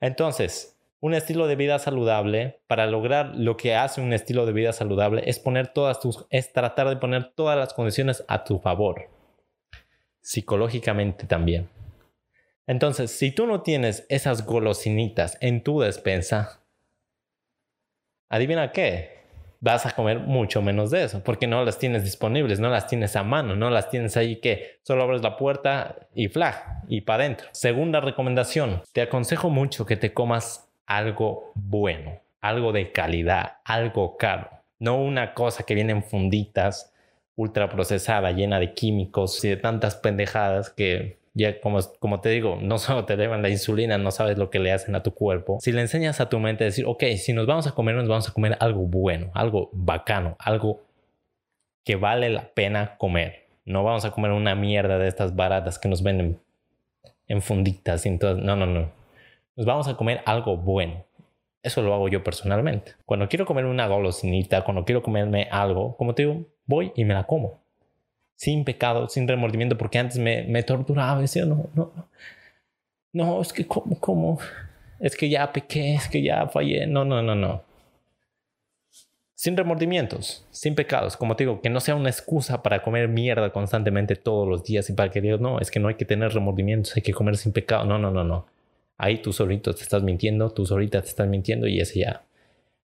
Entonces, 0.00 0.78
un 1.00 1.12
estilo 1.12 1.46
de 1.46 1.56
vida 1.56 1.78
saludable, 1.78 2.60
para 2.66 2.86
lograr 2.86 3.34
lo 3.36 3.58
que 3.58 3.74
hace 3.74 4.00
un 4.00 4.14
estilo 4.14 4.46
de 4.46 4.54
vida 4.54 4.72
saludable, 4.72 5.22
es 5.26 5.38
poner 5.38 5.68
todas 5.68 6.00
tus, 6.00 6.24
es 6.30 6.50
tratar 6.54 6.88
de 6.88 6.96
poner 6.96 7.30
todas 7.34 7.58
las 7.58 7.74
condiciones 7.74 8.24
a 8.26 8.44
tu 8.44 8.58
favor. 8.58 9.10
Psicológicamente 10.24 11.26
también. 11.26 11.68
Entonces, 12.66 13.10
si 13.10 13.30
tú 13.30 13.46
no 13.46 13.60
tienes 13.60 14.06
esas 14.08 14.46
golosinitas 14.46 15.36
en 15.42 15.62
tu 15.62 15.80
despensa, 15.80 16.62
adivina 18.30 18.72
qué, 18.72 19.18
vas 19.60 19.84
a 19.84 19.90
comer 19.90 20.20
mucho 20.20 20.62
menos 20.62 20.90
de 20.90 21.04
eso, 21.04 21.22
porque 21.22 21.46
no 21.46 21.62
las 21.62 21.78
tienes 21.78 22.04
disponibles, 22.04 22.58
no 22.58 22.70
las 22.70 22.86
tienes 22.86 23.16
a 23.16 23.22
mano, 23.22 23.54
no 23.54 23.68
las 23.68 23.90
tienes 23.90 24.16
ahí 24.16 24.36
que 24.36 24.78
solo 24.82 25.02
abres 25.02 25.20
la 25.20 25.36
puerta 25.36 26.08
y 26.14 26.28
flag 26.28 26.84
y 26.88 27.02
para 27.02 27.24
adentro. 27.24 27.48
Segunda 27.52 28.00
recomendación, 28.00 28.80
te 28.94 29.02
aconsejo 29.02 29.50
mucho 29.50 29.84
que 29.84 29.98
te 29.98 30.14
comas 30.14 30.72
algo 30.86 31.52
bueno, 31.54 32.22
algo 32.40 32.72
de 32.72 32.92
calidad, 32.92 33.58
algo 33.62 34.16
caro, 34.16 34.48
no 34.78 34.96
una 34.96 35.34
cosa 35.34 35.64
que 35.64 35.74
viene 35.74 35.92
en 35.92 36.02
funditas 36.02 36.93
ultra 37.36 37.68
procesada, 37.68 38.32
llena 38.32 38.60
de 38.60 38.74
químicos 38.74 39.44
y 39.44 39.48
de 39.48 39.56
tantas 39.56 39.96
pendejadas 39.96 40.70
que 40.70 41.18
ya 41.34 41.60
como, 41.60 41.80
como 41.98 42.20
te 42.20 42.28
digo, 42.30 42.58
no 42.60 42.78
solo 42.78 43.04
te 43.04 43.14
elevan 43.14 43.42
la 43.42 43.50
insulina, 43.50 43.98
no 43.98 44.10
sabes 44.10 44.38
lo 44.38 44.50
que 44.50 44.60
le 44.60 44.72
hacen 44.72 44.94
a 44.94 45.02
tu 45.02 45.12
cuerpo. 45.12 45.58
Si 45.60 45.72
le 45.72 45.80
enseñas 45.80 46.20
a 46.20 46.28
tu 46.28 46.38
mente 46.38 46.64
a 46.64 46.66
decir, 46.66 46.86
ok, 46.86 47.04
si 47.16 47.32
nos 47.32 47.46
vamos 47.46 47.66
a 47.66 47.72
comer, 47.72 47.96
nos 47.96 48.08
vamos 48.08 48.28
a 48.28 48.32
comer 48.32 48.56
algo 48.60 48.86
bueno, 48.86 49.30
algo 49.34 49.68
bacano, 49.72 50.36
algo 50.38 50.80
que 51.84 51.96
vale 51.96 52.30
la 52.30 52.48
pena 52.54 52.96
comer. 52.96 53.44
No 53.66 53.82
vamos 53.82 54.04
a 54.04 54.10
comer 54.10 54.30
una 54.30 54.54
mierda 54.54 54.98
de 54.98 55.08
estas 55.08 55.34
baratas 55.34 55.78
que 55.78 55.88
nos 55.88 56.02
venden 56.02 56.38
en 57.26 57.42
funditas 57.42 58.06
entonces, 58.06 58.44
no, 58.44 58.56
no, 58.56 58.66
no. 58.66 58.92
Nos 59.56 59.66
vamos 59.66 59.88
a 59.88 59.96
comer 59.96 60.20
algo 60.26 60.56
bueno. 60.56 61.04
Eso 61.64 61.82
lo 61.82 61.92
hago 61.92 62.08
yo 62.08 62.22
personalmente. 62.22 62.92
Cuando 63.04 63.28
quiero 63.28 63.44
comer 63.46 63.64
una 63.64 63.88
golosinita, 63.88 64.62
cuando 64.62 64.84
quiero 64.84 65.02
comerme 65.02 65.48
algo, 65.50 65.96
como 65.96 66.14
te 66.14 66.22
digo, 66.22 66.46
voy 66.66 66.92
y 66.94 67.04
me 67.04 67.14
la 67.14 67.24
como 67.24 67.64
sin 68.36 68.64
pecado, 68.64 69.08
sin 69.08 69.28
remordimiento, 69.28 69.78
porque 69.78 69.98
antes 69.98 70.18
me, 70.18 70.42
me 70.44 70.62
torturaba, 70.62 71.20
decía, 71.20 71.44
no, 71.44 71.68
no, 71.74 71.92
no, 73.12 73.40
es 73.40 73.52
que 73.52 73.66
como, 73.66 73.98
como, 73.98 74.38
es 75.00 75.16
que 75.16 75.28
ya 75.28 75.52
pequé, 75.52 75.94
es 75.94 76.08
que 76.08 76.22
ya 76.22 76.48
fallé, 76.48 76.86
no, 76.86 77.04
no, 77.04 77.22
no, 77.22 77.34
no. 77.34 77.62
Sin 79.34 79.56
remordimientos, 79.56 80.46
sin 80.50 80.74
pecados, 80.74 81.16
como 81.16 81.36
te 81.36 81.44
digo, 81.44 81.60
que 81.60 81.68
no 81.68 81.80
sea 81.80 81.94
una 81.96 82.08
excusa 82.08 82.62
para 82.62 82.82
comer 82.82 83.08
mierda 83.08 83.52
constantemente 83.52 84.16
todos 84.16 84.48
los 84.48 84.64
días 84.64 84.88
y 84.90 84.94
para 84.94 85.10
que 85.10 85.20
Dios, 85.20 85.40
no, 85.40 85.60
es 85.60 85.70
que 85.70 85.80
no 85.80 85.88
hay 85.88 85.96
que 85.96 86.04
tener 86.04 86.32
remordimientos, 86.32 86.96
hay 86.96 87.02
que 87.02 87.12
comer 87.12 87.36
sin 87.36 87.52
pecado, 87.52 87.84
no, 87.84 87.98
no, 87.98 88.10
no, 88.10 88.24
no. 88.24 88.46
Ahí 88.96 89.18
tú 89.18 89.32
solito 89.32 89.74
te 89.74 89.82
estás 89.82 90.02
mintiendo, 90.02 90.50
tú 90.50 90.66
solita 90.66 91.02
te 91.02 91.08
estás 91.08 91.26
mintiendo 91.28 91.66
y 91.66 91.80
ese 91.80 92.00
ya, 92.00 92.22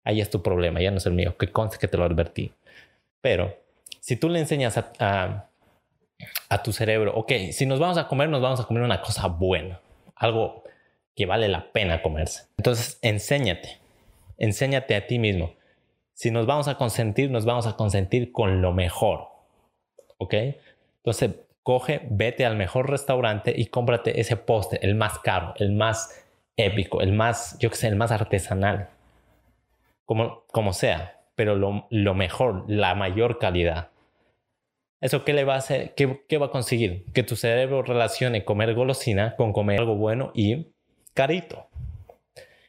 ahí 0.04 0.22
es 0.22 0.30
tu 0.30 0.42
problema, 0.42 0.82
ya 0.82 0.92
no 0.92 0.98
es 0.98 1.06
el 1.06 1.14
mío, 1.14 1.38
que 1.38 1.52
conste 1.52 1.78
que 1.78 1.88
te 1.88 1.98
lo 1.98 2.06
advertí. 2.06 2.54
Pero 3.22 3.58
si 4.00 4.16
tú 4.16 4.30
le 4.30 4.40
enseñas 4.40 4.78
a, 4.78 5.50
a, 6.50 6.64
tu 6.64 6.72
cerebro, 6.72 7.14
ok, 7.16 7.32
si 7.52 7.66
nos 7.66 7.80
vamos 7.80 7.98
a 7.98 8.08
comer, 8.08 8.30
nos 8.30 8.42
vamos 8.42 8.60
a 8.60 8.66
comer 8.66 8.84
una 8.84 9.02
cosa 9.02 9.28
buena, 9.28 9.82
algo 10.16 10.64
que 11.16 11.26
vale 11.26 11.50
la 11.50 11.72
pena 11.72 12.02
comerse. 12.02 12.44
Entonces, 12.58 13.00
enséñate, 13.02 13.80
enséñate 14.38 14.96
a 14.96 15.08
ti 15.08 15.20
mismo. 15.20 15.56
Si 16.14 16.32
nos 16.32 16.46
vamos 16.46 16.68
a 16.68 16.78
consentir, 16.78 17.30
nos 17.30 17.46
vamos 17.46 17.68
a 17.68 17.76
consentir 17.76 18.32
con 18.32 18.62
lo 18.62 18.72
mejor, 18.72 19.28
¿ok? 20.18 20.34
Entonces, 20.98 21.32
coge, 21.68 22.08
vete 22.10 22.46
al 22.46 22.56
mejor 22.56 22.90
restaurante 22.90 23.54
y 23.54 23.66
cómprate 23.66 24.22
ese 24.22 24.38
postre, 24.38 24.80
el 24.84 24.96
más 24.96 25.20
caro, 25.20 25.54
el 25.58 25.74
más 25.74 26.26
épico, 26.56 27.02
el 27.02 27.12
más, 27.12 27.60
yo 27.60 27.70
qué 27.70 27.76
sé, 27.76 27.88
el 27.90 27.98
más 27.98 28.14
artesanal, 28.14 28.88
como, 30.06 30.46
como 30.54 30.72
sea 30.72 31.16
pero 31.36 31.58
lo, 31.58 32.14
mejor, 32.16 32.64
la 32.70 32.96
mayor 32.96 33.38
calidad. 33.38 33.90
¿Eso 35.02 35.26
qué 35.26 35.34
le 35.34 35.44
va 35.44 35.56
a 35.56 35.58
hacer? 35.58 35.94
¿Qué, 35.94 36.24
¿Qué, 36.30 36.38
va 36.38 36.46
a 36.46 36.52
conseguir? 36.52 37.04
Que 37.14 37.22
tu 37.22 37.36
cerebro 37.36 37.84
relacione 37.84 38.46
comer 38.46 38.74
golosina 38.74 39.36
con 39.36 39.52
comer 39.52 39.82
algo 39.82 39.96
bueno 39.96 40.32
y 40.34 40.68
carito. 41.14 41.68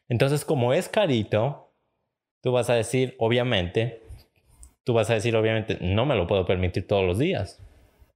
Entonces, 0.09 0.45
como 0.45 0.73
es 0.73 0.88
carito, 0.88 1.73
tú 2.43 2.50
vas 2.50 2.69
a 2.69 2.75
decir, 2.75 3.14
obviamente, 3.21 4.02
tú 4.83 4.93
vas 4.93 5.09
a 5.09 5.14
decir, 5.14 5.37
obviamente, 5.37 5.78
no 5.81 6.05
me 6.05 6.17
lo 6.17 6.26
puedo 6.26 6.45
permitir 6.45 6.85
todos 6.85 7.07
los 7.07 7.19
días. 7.21 7.62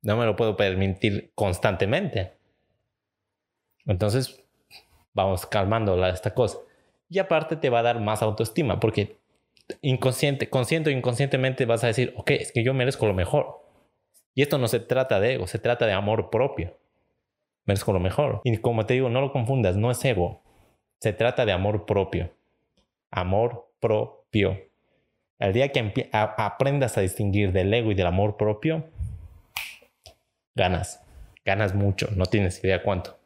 No 0.03 0.17
me 0.17 0.27
lo 0.27 0.37
puedo 0.37 0.57
permitir 0.57 1.33
constantemente. 1.35 2.33
Entonces, 3.87 4.45
vamos 5.15 5.47
calmando 5.47 6.05
esta 6.07 6.35
cosa. 6.35 6.59
Y 7.09 7.19
aparte 7.19 7.57
te 7.57 7.71
va 7.71 7.81
a 7.81 7.83
dar 7.83 8.01
más 8.01 8.23
autoestima, 8.23 8.81
porque 8.81 9.17
inconsciente, 9.81 10.49
consciente 10.49 10.91
o 10.91 10.93
inconscientemente 10.93 11.67
vas 11.67 11.85
a 11.85 11.89
decir, 11.89 12.15
ok, 12.17 12.31
es 12.33 12.53
que 12.53 12.65
yo 12.65 12.75
merezco 12.75 13.07
lo 13.07 13.15
mejor. 13.15 13.63
Y 14.35 14.43
esto 14.43 14.59
no 14.59 14.67
se 14.69 14.81
trata 14.81 15.21
de 15.21 15.35
ego, 15.35 15.47
se 15.47 15.59
trata 15.59 15.87
de 15.87 15.93
amor 15.93 16.31
propio. 16.31 16.77
Merezco 17.65 17.93
lo 17.93 18.01
mejor. 18.01 18.41
Y 18.45 18.57
como 18.59 18.87
te 18.87 18.95
digo, 18.95 19.09
no 19.09 19.21
lo 19.21 19.33
confundas, 19.33 19.77
no 19.77 19.91
es 19.91 20.05
ego. 20.05 20.43
Se 20.99 21.13
trata 21.13 21.45
de 21.45 21.53
amor 21.53 21.87
propio. 21.87 22.33
Amor 23.11 23.69
propio. 23.79 24.59
El 25.39 25.53
día 25.53 25.71
que 25.71 26.09
aprendas 26.13 26.97
a 26.97 27.03
distinguir 27.03 27.53
del 27.53 27.73
ego 27.75 27.91
y 27.91 27.95
del 27.95 28.07
amor 28.07 28.37
propio, 28.37 28.85
ganas. 30.55 31.01
Ganas 31.45 31.75
mucho, 31.75 32.09
no 32.15 32.27
tienes 32.27 32.63
idea 32.63 32.83
cuánto. 32.83 33.19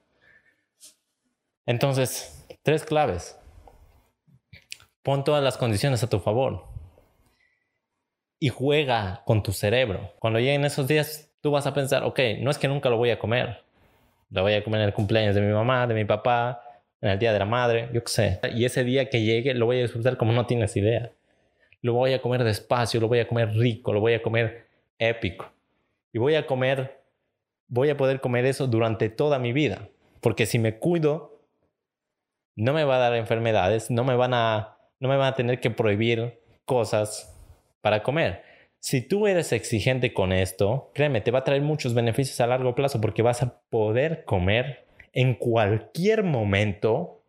Entonces, 1.67 2.47
tres 2.63 2.85
claves. 2.85 3.39
Pon 5.03 5.25
todas 5.25 5.43
las 5.43 5.57
condiciones 5.57 6.03
a 6.03 6.09
tu 6.09 6.19
favor. 6.19 6.65
Y 8.39 8.49
juega 8.49 9.23
con 9.25 9.43
tu 9.43 9.53
cerebro. 9.53 10.13
Cuando 10.19 10.39
lleguen 10.39 10.65
esos 10.65 10.89
días, 10.89 11.31
tú 11.41 11.51
vas 11.51 11.67
a 11.67 11.75
pensar, 11.75 12.05
ok, 12.05 12.21
no 12.41 12.51
es 12.51 12.59
que 12.59 12.69
nunca 12.69 12.89
lo 12.89 12.97
voy 12.97 13.11
a 13.11 13.19
comer. 13.19 13.63
Lo 14.31 14.43
voy 14.43 14.55
a 14.55 14.65
comer 14.65 14.81
en 14.81 14.89
el 14.89 14.95
cumpleaños 14.95 15.35
de 15.35 15.41
mi 15.41 15.53
mamá, 15.53 15.87
de 15.87 15.95
mi 15.95 16.05
papá, 16.05 16.63
en 17.01 17.11
el 17.11 17.19
día 17.19 17.33
de 17.33 17.39
la 17.39 17.45
madre, 17.45 17.89
yo 17.93 18.03
qué 18.03 18.11
sé. 18.11 18.41
Y 18.55 18.65
ese 18.65 18.85
día 18.85 19.09
que 19.09 19.23
llegue 19.23 19.55
lo 19.55 19.67
voy 19.67 19.79
a 19.79 19.83
disfrutar 19.83 20.17
como 20.17 20.33
no 20.33 20.47
tienes 20.47 20.77
idea. 20.77 21.13
Lo 21.83 21.93
voy 21.93 22.13
a 22.13 22.21
comer 22.21 22.43
despacio, 22.43 23.01
lo 23.01 23.09
voy 23.09 23.21
a 23.21 23.29
comer 23.29 23.51
rico, 23.51 23.93
lo 23.93 24.01
voy 24.01 24.15
a 24.15 24.23
comer 24.23 24.67
épico. 24.99 25.51
Y 26.13 26.19
voy 26.19 26.35
a 26.35 26.47
comer, 26.47 27.01
voy 27.69 27.91
a 27.91 27.97
poder 27.97 28.21
comer 28.21 28.45
eso 28.47 28.67
durante 28.67 29.09
toda 29.09 29.39
mi 29.39 29.53
vida. 29.53 29.89
Porque 30.21 30.47
si 30.47 30.59
me 30.59 30.79
cuido, 30.79 31.43
no 32.57 32.73
me 32.73 32.85
va 32.85 32.97
a 32.97 33.01
dar 33.01 33.15
enfermedades, 33.15 33.91
no 33.91 34.05
me 34.05 34.17
van 34.17 34.35
a 34.35 34.77
no 34.99 35.09
me 35.09 35.17
van 35.17 35.29
a 35.29 35.35
tener 35.35 35.61
que 35.61 35.71
prohibir 35.71 36.41
cosas 36.65 37.39
para 37.83 38.03
comer. 38.03 38.43
Si 38.81 39.01
tú 39.01 39.27
eres 39.27 39.53
exigente 39.53 40.15
con 40.15 40.33
esto, 40.33 40.91
créeme, 40.95 41.21
te 41.21 41.31
va 41.31 41.41
a 41.41 41.45
traer 41.45 41.63
muchos 41.63 41.93
beneficios 41.93 42.41
a 42.41 42.47
largo 42.47 42.75
plazo 42.75 43.01
porque 43.01 43.23
vas 43.23 43.43
a 43.43 43.61
poder 43.69 44.25
comer 44.25 44.87
en 45.13 45.35
cualquier 45.35 46.23
momento. 46.23 47.23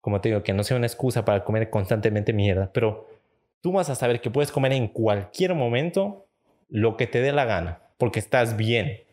Como 0.00 0.20
te 0.20 0.28
digo, 0.28 0.42
que 0.42 0.52
no 0.52 0.64
sea 0.64 0.76
una 0.76 0.86
excusa 0.86 1.24
para 1.24 1.44
comer 1.44 1.70
constantemente 1.70 2.32
mierda, 2.32 2.70
pero 2.72 3.08
tú 3.60 3.72
vas 3.72 3.90
a 3.90 3.94
saber 3.94 4.20
que 4.20 4.30
puedes 4.30 4.52
comer 4.52 4.72
en 4.72 4.88
cualquier 4.88 5.54
momento 5.54 6.26
lo 6.68 6.96
que 6.96 7.06
te 7.06 7.20
dé 7.20 7.32
la 7.32 7.46
gana, 7.46 7.80
porque 7.98 8.18
estás 8.18 8.56
bien. 8.56 9.03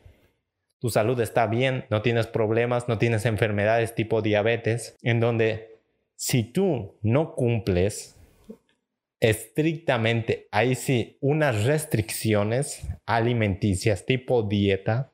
Tu 0.82 0.90
salud 0.90 1.22
está 1.22 1.46
bien, 1.46 1.86
no 1.92 2.02
tienes 2.02 2.26
problemas, 2.26 2.88
no 2.88 2.98
tienes 2.98 3.28
enfermedades 3.28 3.94
tipo 3.94 4.24
diabetes, 4.24 4.98
en 5.04 5.20
donde 5.20 5.78
si 6.16 6.44
tú 6.44 6.98
no 7.04 7.36
cumples 7.36 8.20
estrictamente, 9.20 10.48
ahí 10.52 10.74
sí, 10.74 11.20
unas 11.22 11.66
restricciones 11.66 12.90
alimenticias 13.06 14.08
tipo 14.08 14.42
dieta, 14.42 15.12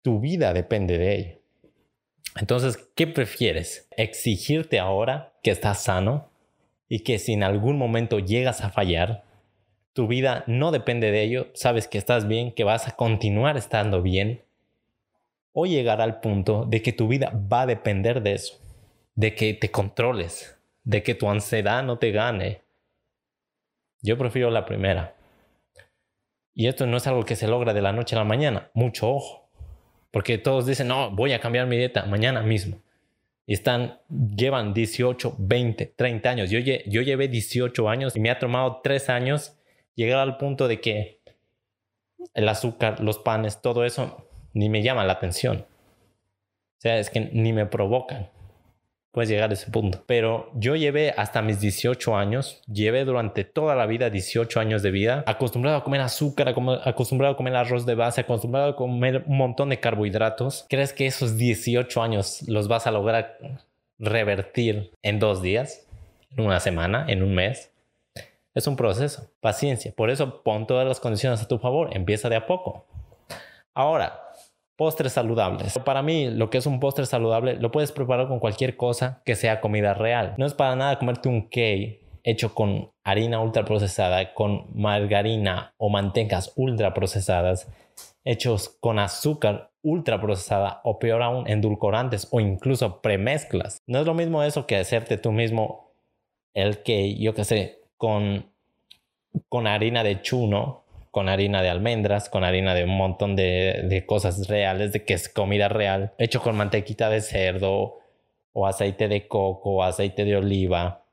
tu 0.00 0.20
vida 0.20 0.52
depende 0.52 0.96
de 0.96 1.14
ello. 1.16 1.38
Entonces, 2.40 2.76
¿qué 2.94 3.08
prefieres? 3.08 3.88
¿Exigirte 3.96 4.78
ahora 4.78 5.32
que 5.42 5.50
estás 5.50 5.82
sano 5.82 6.30
y 6.88 7.00
que 7.00 7.18
si 7.18 7.32
en 7.32 7.42
algún 7.42 7.78
momento 7.78 8.20
llegas 8.20 8.60
a 8.60 8.70
fallar, 8.70 9.24
tu 9.92 10.06
vida 10.06 10.44
no 10.46 10.70
depende 10.70 11.10
de 11.10 11.22
ello, 11.24 11.48
sabes 11.52 11.88
que 11.88 11.98
estás 11.98 12.28
bien, 12.28 12.52
que 12.52 12.62
vas 12.62 12.86
a 12.86 12.92
continuar 12.92 13.56
estando 13.56 14.02
bien, 14.02 14.42
o 15.52 15.66
llegar 15.66 16.00
al 16.00 16.20
punto 16.20 16.64
de 16.64 16.82
que 16.82 16.92
tu 16.92 17.08
vida 17.08 17.32
va 17.52 17.62
a 17.62 17.66
depender 17.66 18.22
de 18.22 18.34
eso, 18.34 18.58
de 19.14 19.34
que 19.34 19.54
te 19.54 19.70
controles, 19.70 20.58
de 20.84 21.02
que 21.02 21.14
tu 21.14 21.28
ansiedad 21.28 21.82
no 21.82 21.98
te 21.98 22.10
gane. 22.10 22.62
Yo 24.00 24.18
prefiero 24.18 24.50
la 24.50 24.64
primera. 24.64 25.14
Y 26.54 26.66
esto 26.66 26.86
no 26.86 26.96
es 26.96 27.06
algo 27.06 27.24
que 27.24 27.36
se 27.36 27.48
logra 27.48 27.72
de 27.72 27.82
la 27.82 27.92
noche 27.92 28.16
a 28.16 28.18
la 28.18 28.24
mañana, 28.24 28.70
mucho 28.74 29.10
ojo, 29.10 29.48
porque 30.10 30.38
todos 30.38 30.66
dicen, 30.66 30.88
no, 30.88 31.10
voy 31.10 31.32
a 31.32 31.40
cambiar 31.40 31.66
mi 31.66 31.76
dieta 31.76 32.04
mañana 32.04 32.42
mismo. 32.42 32.78
Y 33.46 33.54
están, 33.54 33.98
llevan 34.08 34.72
18, 34.72 35.36
20, 35.38 35.86
30 35.86 36.30
años. 36.30 36.50
Yo, 36.50 36.58
yo 36.60 37.02
llevé 37.02 37.28
18 37.28 37.88
años 37.88 38.16
y 38.16 38.20
me 38.20 38.30
ha 38.30 38.38
tomado 38.38 38.80
3 38.82 39.08
años 39.08 39.58
llegar 39.94 40.20
al 40.20 40.36
punto 40.36 40.68
de 40.68 40.80
que 40.80 41.20
el 42.34 42.48
azúcar, 42.48 43.00
los 43.00 43.18
panes, 43.18 43.60
todo 43.60 43.84
eso 43.84 44.28
ni 44.54 44.68
me 44.68 44.82
llama 44.82 45.04
la 45.04 45.14
atención. 45.14 45.66
O 45.66 46.80
sea, 46.82 46.98
es 46.98 47.10
que 47.10 47.20
ni 47.32 47.52
me 47.52 47.66
provocan. 47.66 48.28
Puedes 49.12 49.28
llegar 49.28 49.50
a 49.50 49.52
ese 49.52 49.70
punto. 49.70 50.02
Pero 50.06 50.50
yo 50.54 50.74
llevé 50.74 51.12
hasta 51.16 51.42
mis 51.42 51.60
18 51.60 52.16
años, 52.16 52.62
llevé 52.66 53.04
durante 53.04 53.44
toda 53.44 53.74
la 53.76 53.84
vida 53.84 54.08
18 54.08 54.58
años 54.58 54.82
de 54.82 54.90
vida, 54.90 55.22
acostumbrado 55.26 55.76
a 55.76 55.84
comer 55.84 56.00
azúcar, 56.00 56.48
acostumbrado 56.84 57.34
a 57.34 57.36
comer 57.36 57.54
arroz 57.54 57.84
de 57.84 57.94
base, 57.94 58.22
acostumbrado 58.22 58.70
a 58.70 58.76
comer 58.76 59.24
un 59.26 59.36
montón 59.36 59.68
de 59.68 59.80
carbohidratos. 59.80 60.64
¿Crees 60.70 60.94
que 60.94 61.06
esos 61.06 61.36
18 61.36 62.02
años 62.02 62.42
los 62.48 62.68
vas 62.68 62.86
a 62.86 62.90
lograr 62.90 63.38
revertir 63.98 64.92
en 65.02 65.18
dos 65.18 65.42
días, 65.42 65.86
en 66.30 66.46
una 66.46 66.58
semana, 66.58 67.04
en 67.06 67.22
un 67.22 67.34
mes? 67.34 67.70
Es 68.54 68.66
un 68.66 68.76
proceso, 68.76 69.30
paciencia. 69.40 69.92
Por 69.94 70.10
eso 70.10 70.42
pon 70.42 70.66
todas 70.66 70.88
las 70.88 71.00
condiciones 71.00 71.42
a 71.42 71.48
tu 71.48 71.58
favor, 71.58 71.94
empieza 71.94 72.30
de 72.30 72.36
a 72.36 72.46
poco. 72.46 72.86
Ahora, 73.74 74.22
postres 74.76 75.12
saludables. 75.12 75.78
Para 75.78 76.02
mí, 76.02 76.30
lo 76.30 76.50
que 76.50 76.58
es 76.58 76.66
un 76.66 76.80
postre 76.80 77.06
saludable 77.06 77.54
lo 77.54 77.70
puedes 77.70 77.92
preparar 77.92 78.28
con 78.28 78.40
cualquier 78.40 78.76
cosa 78.76 79.22
que 79.24 79.36
sea 79.36 79.60
comida 79.60 79.94
real. 79.94 80.34
No 80.38 80.46
es 80.46 80.54
para 80.54 80.76
nada 80.76 80.98
comerte 80.98 81.28
un 81.28 81.48
cake 81.48 82.02
hecho 82.24 82.54
con 82.54 82.92
harina 83.04 83.40
ultraprocesada, 83.40 84.34
con 84.34 84.66
margarina 84.74 85.74
o 85.76 85.90
mantecas 85.90 86.52
ultraprocesadas, 86.56 87.68
hechos 88.24 88.68
con 88.80 88.98
azúcar 88.98 89.70
ultraprocesada 89.82 90.80
o 90.84 90.98
peor 90.98 91.22
aún, 91.22 91.48
endulcorantes 91.48 92.28
o 92.30 92.40
incluso 92.40 93.00
premezclas. 93.00 93.78
No 93.86 93.98
es 93.98 94.06
lo 94.06 94.14
mismo 94.14 94.42
eso 94.42 94.66
que 94.66 94.76
hacerte 94.76 95.18
tú 95.18 95.32
mismo 95.32 95.92
el 96.54 96.78
cake, 96.78 97.18
yo 97.18 97.34
que 97.34 97.44
sé, 97.44 97.80
con, 97.96 98.52
con 99.48 99.66
harina 99.66 100.04
de 100.04 100.20
chuno, 100.22 100.81
con 101.12 101.28
harina 101.28 101.62
de 101.62 101.68
almendras, 101.68 102.28
con 102.28 102.42
harina 102.42 102.74
de 102.74 102.82
un 102.82 102.96
montón 102.96 103.36
de, 103.36 103.84
de 103.84 104.04
cosas 104.04 104.48
reales, 104.48 104.92
de 104.92 105.04
que 105.04 105.14
es 105.14 105.28
comida 105.28 105.68
real, 105.68 106.12
hecho 106.18 106.42
con 106.42 106.56
mantequita 106.56 107.08
de 107.08 107.20
cerdo 107.20 108.00
o 108.52 108.66
aceite 108.66 109.06
de 109.06 109.28
coco 109.28 109.70
o 109.70 109.82
aceite 109.84 110.24
de 110.24 110.36
oliva, 110.36 111.04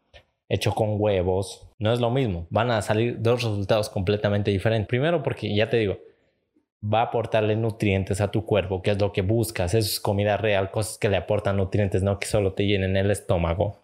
hecho 0.47 0.73
con 0.73 0.99
huevos. 0.99 1.67
No 1.77 1.93
es 1.93 1.99
lo 1.99 2.09
mismo. 2.09 2.47
Van 2.49 2.71
a 2.71 2.81
salir 2.81 3.21
dos 3.21 3.43
resultados 3.43 3.89
completamente 3.89 4.49
diferentes. 4.49 4.87
Primero 4.87 5.21
porque, 5.21 5.53
ya 5.53 5.69
te 5.69 5.77
digo, 5.77 5.99
va 6.83 7.01
a 7.01 7.03
aportarle 7.03 7.55
nutrientes 7.55 8.21
a 8.21 8.31
tu 8.31 8.45
cuerpo, 8.45 8.81
que 8.81 8.91
es 8.91 8.99
lo 8.99 9.13
que 9.13 9.21
buscas. 9.21 9.75
Es 9.75 9.99
comida 9.99 10.37
real, 10.37 10.71
cosas 10.71 10.97
que 10.97 11.09
le 11.09 11.17
aportan 11.17 11.57
nutrientes, 11.57 12.01
no 12.01 12.17
que 12.17 12.25
solo 12.25 12.53
te 12.53 12.65
llenen 12.65 12.97
el 12.97 13.11
estómago 13.11 13.77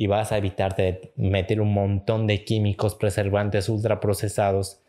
y 0.00 0.06
vas 0.06 0.32
a 0.32 0.38
evitarte 0.38 1.12
meter 1.16 1.60
un 1.60 1.74
montón 1.74 2.26
de 2.26 2.42
químicos 2.42 2.94
preservantes 2.94 3.68
ultraprocesados, 3.68 4.80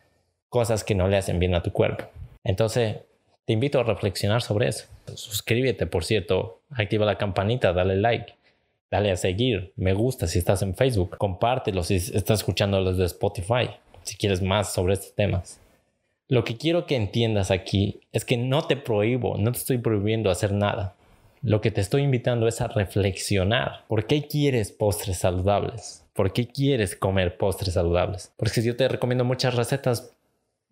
cosas 0.51 0.83
que 0.83 0.95
no 0.95 1.07
le 1.07 1.15
hacen 1.15 1.39
bien 1.39 1.55
a 1.55 1.63
tu 1.63 1.71
cuerpo. 1.71 2.03
Entonces, 2.43 2.97
te 3.45 3.53
invito 3.53 3.79
a 3.79 3.83
reflexionar 3.83 4.41
sobre 4.41 4.67
eso. 4.67 4.85
Suscríbete, 5.15 5.87
por 5.87 6.03
cierto, 6.03 6.59
activa 6.69 7.05
la 7.05 7.17
campanita, 7.17 7.71
dale 7.71 7.95
like, 7.95 8.35
dale 8.91 9.11
a 9.11 9.15
seguir, 9.15 9.71
me 9.77 9.93
gusta 9.93 10.27
si 10.27 10.39
estás 10.39 10.61
en 10.61 10.75
Facebook, 10.75 11.17
compártelo 11.17 11.83
si 11.83 11.95
estás 11.95 12.41
escuchando 12.41 12.81
los 12.81 12.97
de 12.97 13.05
Spotify, 13.05 13.69
si 14.03 14.17
quieres 14.17 14.41
más 14.41 14.73
sobre 14.73 14.95
estos 14.95 15.15
temas. 15.15 15.61
Lo 16.27 16.43
que 16.43 16.57
quiero 16.57 16.85
que 16.85 16.97
entiendas 16.97 17.49
aquí 17.49 18.01
es 18.11 18.25
que 18.25 18.35
no 18.35 18.67
te 18.67 18.75
prohíbo, 18.75 19.37
no 19.37 19.53
te 19.53 19.57
estoy 19.57 19.77
prohibiendo 19.77 20.29
hacer 20.29 20.51
nada. 20.51 20.95
Lo 21.41 21.61
que 21.61 21.71
te 21.71 21.79
estoy 21.79 22.01
invitando 22.03 22.49
es 22.49 22.59
a 22.59 22.67
reflexionar. 22.67 23.85
¿Por 23.87 24.05
qué 24.05 24.27
quieres 24.27 24.73
postres 24.73 25.19
saludables? 25.19 26.03
¿Por 26.13 26.33
qué 26.33 26.47
quieres 26.47 26.97
comer 26.97 27.37
postres 27.37 27.73
saludables? 27.73 28.33
Porque 28.35 28.61
si 28.61 28.67
yo 28.67 28.75
te 28.75 28.89
recomiendo 28.89 29.23
muchas 29.23 29.55
recetas, 29.55 30.11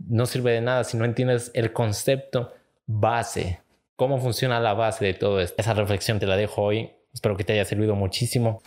no 0.07 0.25
sirve 0.25 0.51
de 0.51 0.61
nada 0.61 0.83
si 0.83 0.97
no 0.97 1.05
entiendes 1.05 1.51
el 1.53 1.73
concepto 1.73 2.53
base, 2.87 3.61
cómo 3.95 4.19
funciona 4.19 4.59
la 4.59 4.73
base 4.73 5.05
de 5.05 5.13
todo 5.13 5.39
esto. 5.39 5.55
Esa 5.57 5.73
reflexión 5.73 6.19
te 6.19 6.25
la 6.25 6.35
dejo 6.37 6.63
hoy. 6.63 6.91
Espero 7.13 7.35
que 7.35 7.43
te 7.43 7.53
haya 7.53 7.65
servido 7.65 7.95
muchísimo. 7.95 8.61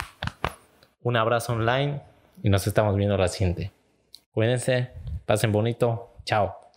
Un 1.02 1.16
abrazo 1.16 1.54
online 1.54 2.00
y 2.42 2.50
nos 2.50 2.66
estamos 2.66 2.96
viendo 2.96 3.16
la 3.16 3.28
siguiente. 3.28 3.72
Cuídense, 4.32 4.90
pasen 5.26 5.52
bonito. 5.52 6.14
Chao. 6.24 6.71